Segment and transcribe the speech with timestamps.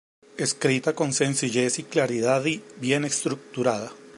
[0.35, 3.91] Escrita con sencillez y claridad y bien estructurada.